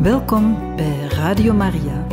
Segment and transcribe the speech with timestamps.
[0.00, 2.06] Welkom bij Radio Maria.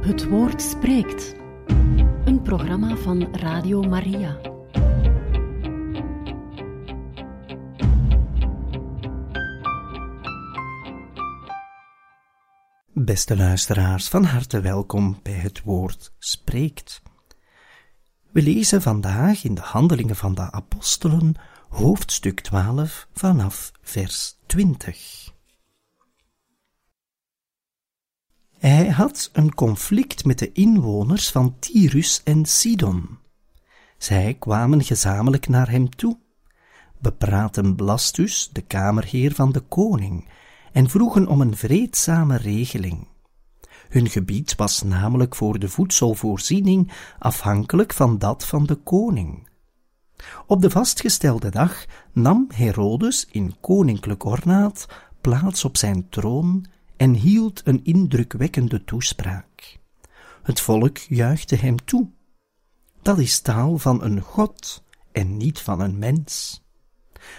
[0.00, 1.36] Het woord spreekt.
[2.24, 4.55] Een programma van Radio Maria.
[13.06, 17.02] Beste luisteraars, van harte welkom bij het woord spreekt.
[18.32, 21.34] We lezen vandaag in de Handelingen van de Apostelen,
[21.68, 25.32] hoofdstuk 12, vanaf vers 20.
[28.58, 33.18] Hij had een conflict met de inwoners van Tyrus en Sidon.
[33.98, 36.18] Zij kwamen gezamenlijk naar hem toe,
[36.98, 40.28] bepraten Blastus, de kamerheer van de koning,
[40.76, 43.06] en vroegen om een vreedzame regeling.
[43.88, 49.48] Hun gebied was namelijk voor de voedselvoorziening afhankelijk van dat van de koning.
[50.46, 54.86] Op de vastgestelde dag nam Herodes in koninklijk ornaat
[55.20, 56.66] plaats op zijn troon
[56.96, 59.78] en hield een indrukwekkende toespraak.
[60.42, 62.08] Het volk juichte hem toe.
[63.02, 64.82] Dat is taal van een god
[65.12, 66.64] en niet van een mens.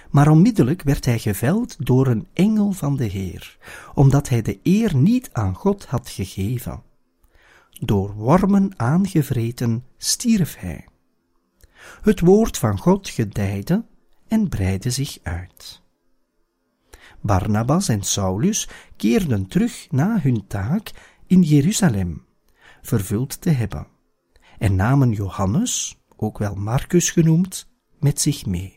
[0.10, 3.58] Maar onmiddellijk werd hij geveld door een engel van de Heer,
[3.94, 6.82] omdat hij de eer niet aan God had gegeven.
[7.80, 10.86] Door wormen aangevreten stierf hij.
[12.02, 13.86] Het woord van God gedijde
[14.28, 15.82] en breidde zich uit.
[17.22, 20.92] Barnabas en Saulus keerden terug na hun taak
[21.26, 22.26] in Jeruzalem,
[22.82, 23.88] vervuld te hebben,
[24.58, 27.68] en namen Johannes, ook wel Marcus genoemd,
[28.00, 28.77] met zich mee.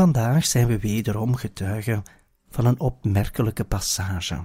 [0.00, 2.02] Vandaag zijn we wederom getuigen
[2.50, 4.44] van een opmerkelijke passage.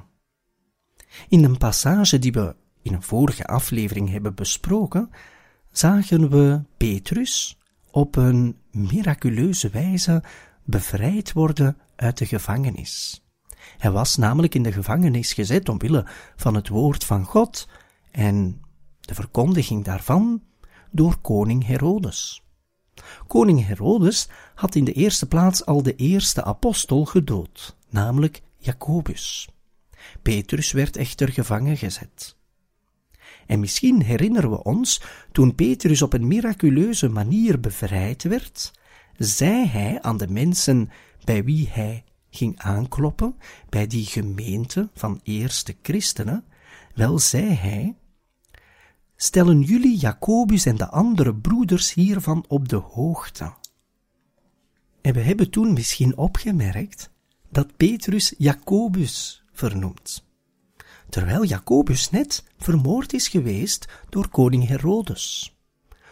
[1.30, 5.10] In een passage die we in een vorige aflevering hebben besproken,
[5.72, 7.58] zagen we Petrus
[7.92, 10.24] op een miraculeuze wijze
[10.64, 13.26] bevrijd worden uit de gevangenis.
[13.78, 17.68] Hij was namelijk in de gevangenis gezet omwille van het woord van God
[18.12, 18.62] en
[19.00, 20.44] de verkondiging daarvan
[20.92, 22.45] door koning Herodes.
[23.28, 29.50] Koning Herodes had in de eerste plaats al de eerste apostel gedood, namelijk Jacobus.
[30.22, 32.36] Petrus werd echter gevangen gezet.
[33.46, 35.02] En misschien herinneren we ons,
[35.32, 38.72] toen Petrus op een miraculeuze manier bevrijd werd,
[39.18, 40.90] zei hij aan de mensen
[41.24, 43.36] bij wie hij ging aankloppen,
[43.70, 46.46] bij die gemeente van eerste christenen,
[46.96, 47.96] Wel zei hij,
[49.16, 53.54] stellen jullie Jacobus en de andere broeders hiervan op de hoogte.
[55.02, 57.10] En we hebben toen misschien opgemerkt
[57.50, 60.26] dat Petrus Jacobus vernoemt,
[61.10, 65.56] terwijl Jacobus net vermoord is geweest door koning Herodes.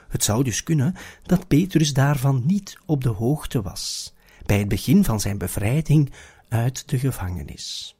[0.07, 4.13] Het zou dus kunnen dat Petrus daarvan niet op de hoogte was,
[4.45, 6.13] bij het begin van zijn bevrijding
[6.49, 7.95] uit de gevangenis.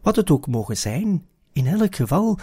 [0.00, 2.38] Wat het ook mogen zijn, in elk geval,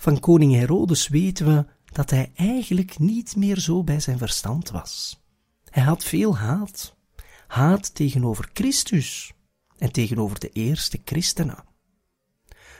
[0.00, 5.22] van koning Herodes weten we dat hij eigenlijk niet meer zo bij zijn verstand was.
[5.64, 6.96] Hij had veel haat.
[7.46, 9.32] Haat tegenover Christus
[9.78, 11.64] en tegenover de eerste christenen.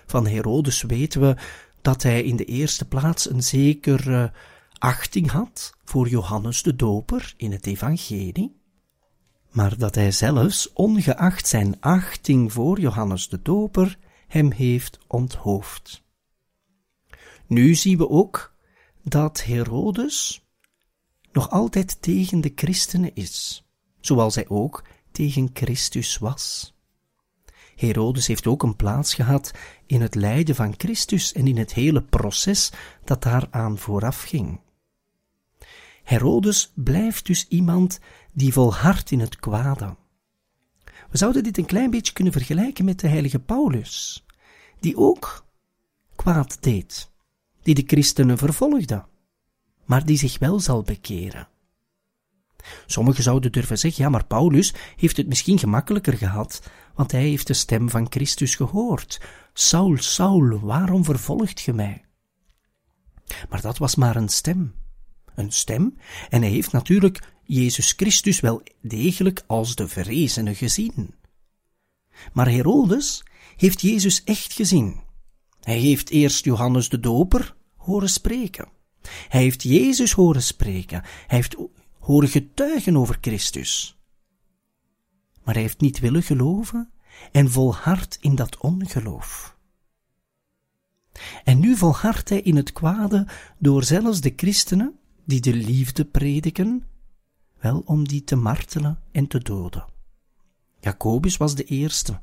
[0.07, 1.37] Van Herodes weten we
[1.83, 4.33] dat hij in de eerste plaats een zekere
[4.79, 8.61] achting had voor Johannes de Doper in het evangelie,
[9.51, 16.00] maar dat hij zelfs, ongeacht zijn achting voor Johannes de Doper, hem heeft onthoofd.
[17.51, 18.55] Nu zien we ook
[19.03, 20.47] dat Herodes
[21.33, 23.65] nog altijd tegen de christenen is,
[24.01, 26.75] zoals hij ook tegen Christus was.
[27.77, 29.53] Herodes heeft ook een plaats gehad
[29.87, 32.73] in het lijden van Christus en in het hele proces
[33.05, 34.61] dat daaraan vooraf ging.
[36.03, 38.01] Herodes blijft dus iemand
[38.33, 39.97] die volhardt in het kwade.
[40.85, 44.25] We zouden dit een klein beetje kunnen vergelijken met de heilige Paulus,
[44.81, 45.45] die ook
[46.17, 47.11] kwaad deed,
[47.63, 49.05] die de christenen vervolgde,
[49.85, 51.49] maar die zich wel zal bekeren.
[52.87, 56.63] Sommigen zouden durven zeggen, ja, maar Paulus heeft het misschien gemakkelijker gehad,
[56.95, 59.21] want hij heeft de stem van Christus gehoord.
[59.53, 62.05] Saul, Saul, waarom vervolgt ge mij?
[63.49, 64.75] Maar dat was maar een stem.
[65.35, 65.97] Een stem,
[66.29, 71.15] en hij heeft natuurlijk Jezus Christus wel degelijk als de verrezene gezien.
[72.33, 73.23] Maar Herodes
[73.57, 75.01] heeft Jezus echt gezien.
[75.61, 78.69] Hij heeft eerst Johannes de Doper horen spreken.
[79.29, 81.03] Hij heeft Jezus horen spreken.
[81.03, 81.57] Hij heeft
[81.99, 83.99] horen getuigen over Christus.
[85.43, 86.91] Maar hij heeft niet willen geloven
[87.33, 89.59] en volhardt in dat ongeloof.
[91.45, 93.27] En nu volhardt hij in het kwade
[93.59, 96.87] door zelfs de christenen, die de liefde prediken,
[97.61, 99.85] wel om die te martelen en te doden.
[100.81, 102.21] Jacobus was de eerste,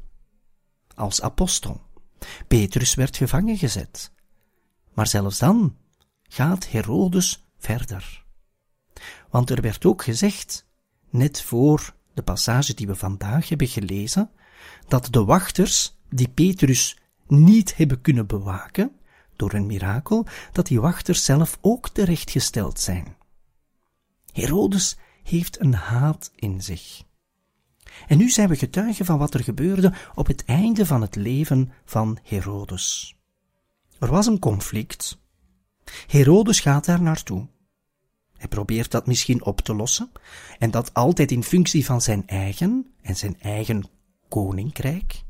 [0.95, 1.86] als apostel.
[2.47, 4.11] Petrus werd gevangen gezet.
[4.93, 5.77] Maar zelfs dan
[6.23, 8.25] gaat Herodes verder.
[9.29, 10.65] Want er werd ook gezegd,
[11.09, 14.29] net voor de passage die we vandaag hebben gelezen,
[14.87, 16.97] dat de wachters die Petrus
[17.27, 18.91] niet hebben kunnen bewaken,
[19.35, 23.15] door een mirakel, dat die wachters zelf ook terechtgesteld zijn.
[24.31, 27.03] Herodes heeft een haat in zich.
[28.07, 31.71] En nu zijn we getuigen van wat er gebeurde op het einde van het leven
[31.85, 33.15] van Herodes.
[33.99, 35.19] Er was een conflict.
[36.07, 37.47] Herodes gaat daar naartoe.
[38.37, 40.11] Hij probeert dat misschien op te lossen,
[40.59, 43.89] en dat altijd in functie van zijn eigen en zijn eigen
[44.27, 45.23] koninkrijk.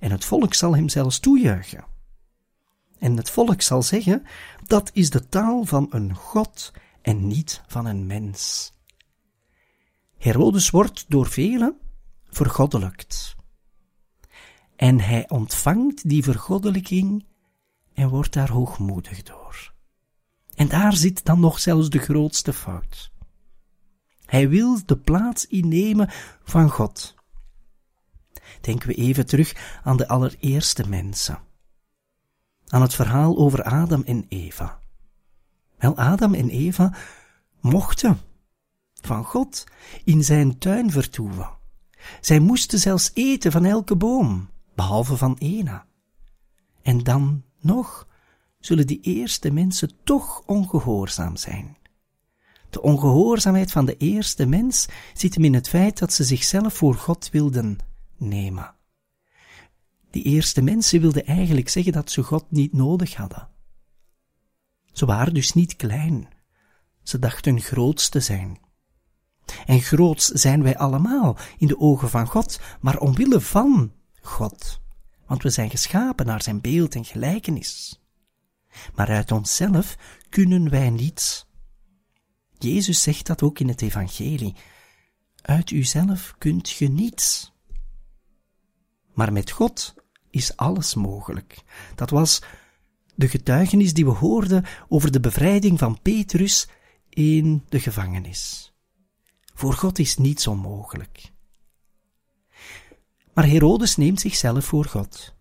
[0.00, 1.84] En het volk zal hem zelfs toejuichen.
[2.98, 4.26] En het volk zal zeggen,
[4.66, 6.72] dat is de taal van een God
[7.02, 8.72] en niet van een mens.
[10.18, 11.76] Herodes wordt door velen
[12.30, 13.36] vergoddelijkt.
[14.76, 17.26] En hij ontvangt die vergoddelijking
[17.94, 19.72] en wordt daar hoogmoedig door.
[20.54, 23.10] En daar zit dan nog zelfs de grootste fout.
[24.24, 26.08] Hij wil de plaats innemen
[26.42, 27.14] van God.
[28.60, 31.38] Denken we even terug aan de allereerste mensen.
[32.66, 34.80] Aan het verhaal over Adam en Eva.
[35.78, 36.94] Wel, Adam en Eva
[37.60, 38.20] mochten
[39.00, 39.64] van God
[40.04, 41.50] in zijn tuin vertoeven.
[42.20, 45.86] Zij moesten zelfs eten van elke boom, behalve van ena.
[46.82, 48.06] En dan nog
[48.58, 51.76] zullen die eerste mensen toch ongehoorzaam zijn.
[52.70, 56.94] De ongehoorzaamheid van de eerste mens zit hem in het feit dat ze zichzelf voor
[56.94, 57.78] God wilden
[58.16, 58.74] nemen.
[60.10, 63.48] Die eerste mensen wilden eigenlijk zeggen dat ze God niet nodig hadden.
[64.92, 66.28] Ze waren dus niet klein.
[67.02, 68.58] Ze dachten groot te zijn.
[69.66, 74.80] En groots zijn wij allemaal in de ogen van God, maar omwille van God.
[75.26, 78.00] Want we zijn geschapen naar zijn beeld en gelijkenis.
[78.94, 79.96] Maar uit onszelf
[80.28, 81.46] kunnen wij niets.
[82.58, 84.54] Jezus zegt dat ook in het Evangelie.
[85.42, 87.52] Uit uzelf kunt je niets.
[89.14, 89.94] Maar met God
[90.30, 91.62] is alles mogelijk.
[91.94, 92.42] Dat was
[93.14, 96.68] de getuigenis die we hoorden over de bevrijding van Petrus
[97.08, 98.72] in de gevangenis.
[99.58, 101.32] Voor God is niets onmogelijk.
[103.34, 105.34] Maar Herodes neemt zichzelf voor God.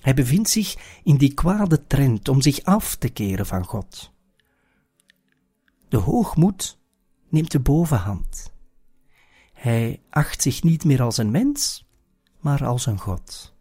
[0.00, 4.12] Hij bevindt zich in die kwade trend om zich af te keren van God.
[5.88, 6.78] De hoogmoed
[7.28, 8.52] neemt de bovenhand.
[9.52, 11.86] Hij acht zich niet meer als een mens,
[12.40, 13.54] maar als een God.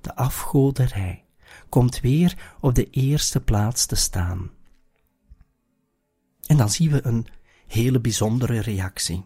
[0.00, 1.24] De afgoderij
[1.68, 4.50] komt weer op de eerste plaats te staan.
[6.46, 7.26] En dan zien we een
[7.66, 9.24] hele bijzondere reactie.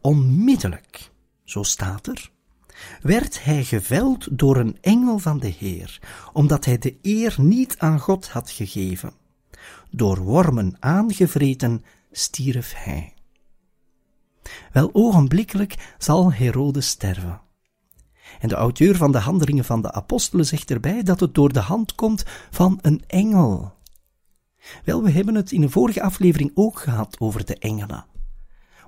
[0.00, 1.10] Onmiddellijk,
[1.44, 2.30] zo staat er,
[3.00, 6.00] werd hij geveld door een engel van de Heer,
[6.32, 9.12] omdat hij de eer niet aan God had gegeven.
[9.90, 13.14] Door wormen aangevreten stierf hij.
[14.72, 17.40] Wel ogenblikkelijk zal Herodes sterven.
[18.40, 21.60] En de auteur van de handelingen van de apostelen zegt erbij dat het door de
[21.60, 23.74] hand komt van een engel.
[24.84, 28.06] Wel, we hebben het in een vorige aflevering ook gehad over de engelen.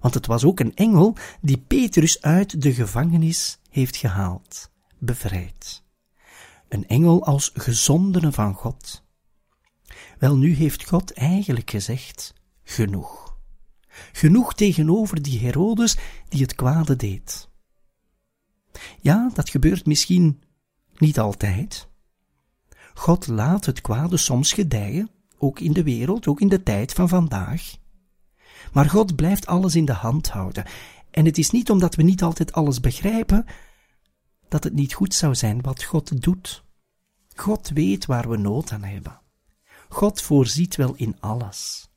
[0.00, 5.82] Want het was ook een engel die Petrus uit de gevangenis heeft gehaald, bevrijd.
[6.68, 9.02] Een engel als gezondene van God.
[10.18, 13.36] Wel, nu heeft God eigenlijk gezegd, genoeg.
[14.12, 15.96] Genoeg tegenover die Herodes
[16.28, 17.48] die het kwade deed.
[19.00, 20.42] Ja, dat gebeurt misschien
[20.96, 21.88] niet altijd.
[22.94, 25.10] God laat het kwade soms gedijen,
[25.44, 27.76] ook in de wereld, ook in de tijd van vandaag.
[28.72, 30.64] Maar God blijft alles in de hand houden.
[31.10, 33.46] En het is niet omdat we niet altijd alles begrijpen,
[34.48, 36.64] dat het niet goed zou zijn wat God doet.
[37.34, 39.20] God weet waar we nood aan hebben.
[39.88, 41.88] God voorziet wel in alles.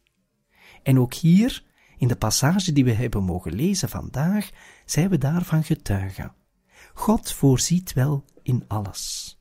[0.84, 1.64] En ook hier,
[1.98, 4.50] in de passage die we hebben mogen lezen vandaag,
[4.86, 6.34] zijn we daarvan getuigen.
[6.94, 9.38] God voorziet wel in alles.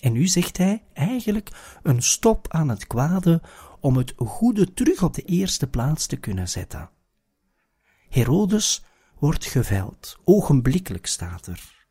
[0.00, 3.42] En nu zegt hij eigenlijk een stop aan het kwade
[3.80, 6.90] om het goede terug op de eerste plaats te kunnen zetten.
[8.08, 8.84] Herodes
[9.18, 11.86] wordt geveld, ogenblikkelijk staat er.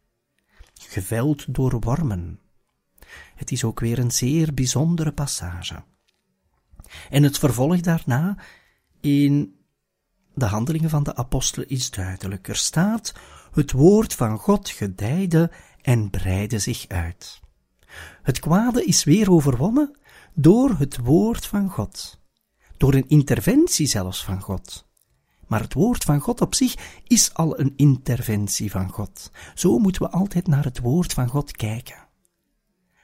[0.73, 2.39] Geveld door wormen.
[3.35, 5.83] Het is ook weer een zeer bijzondere passage.
[7.09, 8.37] En het vervolg daarna
[8.99, 9.55] in
[10.33, 12.47] de handelingen van de apostelen is duidelijk.
[12.47, 13.13] Er staat,
[13.51, 15.51] het woord van God gedijde
[15.81, 17.39] en breidde zich uit.
[18.21, 19.97] Het kwade is weer overwonnen
[20.33, 22.19] door het woord van God.
[22.77, 24.87] Door een interventie zelfs van God.
[25.47, 26.75] Maar het woord van God op zich
[27.07, 29.31] is al een interventie van God.
[29.55, 32.07] Zo moeten we altijd naar het woord van God kijken.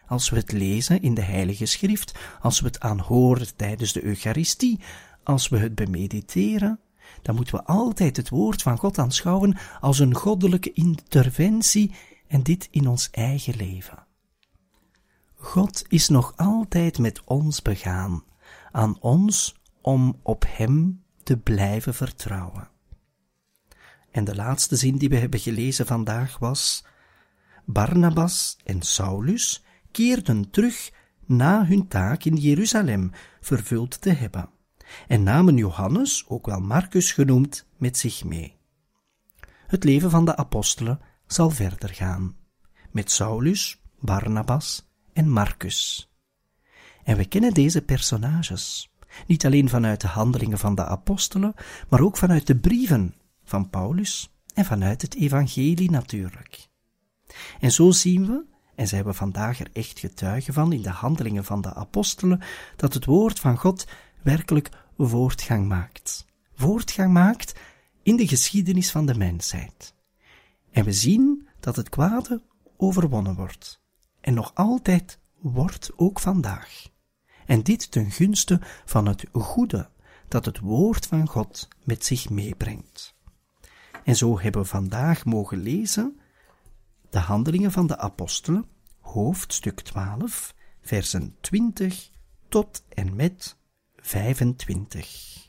[0.08, 4.80] Als we het lezen in de Heilige Schrift, als we het aanhoren tijdens de Eucharistie,
[5.24, 6.80] als we het bemediteren,
[7.22, 11.92] dan moeten we altijd het woord van God aanschouwen als een goddelijke interventie
[12.28, 14.06] en dit in ons eigen leven.
[15.46, 18.24] God is nog altijd met ons begaan,
[18.72, 22.70] aan ons om op Hem te blijven vertrouwen.
[24.12, 26.86] En de laatste zin die we hebben gelezen vandaag was:
[27.66, 30.92] Barnabas en Saulus keerden terug
[31.26, 33.12] na hun taak in Jeruzalem
[33.42, 34.50] vervuld te hebben,
[35.08, 38.58] en namen Johannes, ook wel Marcus genoemd, met zich mee.
[39.68, 42.36] Het leven van de apostelen zal verder gaan,
[42.92, 46.10] met Saulus, Barnabas en Marcus.
[47.04, 48.92] En we kennen deze personages,
[49.28, 51.54] niet alleen vanuit de handelingen van de apostelen,
[51.90, 56.68] maar ook vanuit de brieven van Paulus en vanuit het evangelie natuurlijk.
[57.60, 58.46] En zo zien we,
[58.76, 62.42] en zijn we vandaag er echt getuigen van in de handelingen van de apostelen,
[62.76, 63.88] dat het woord van God
[64.24, 66.26] werkelijk voortgang maakt.
[66.56, 67.60] Voortgang maakt
[68.04, 69.96] in de geschiedenis van de mensheid.
[70.72, 72.42] En we zien dat het kwade
[72.78, 73.84] overwonnen wordt
[74.26, 76.88] en nog altijd wordt ook vandaag.
[77.46, 79.90] En dit ten gunste van het goede
[80.28, 83.16] dat het woord van God met zich meebrengt.
[84.04, 86.20] En zo hebben we vandaag mogen lezen
[87.10, 88.66] de handelingen van de apostelen,
[89.00, 92.10] hoofdstuk 12, versen 20
[92.50, 93.58] tot en met
[93.96, 95.45] 25.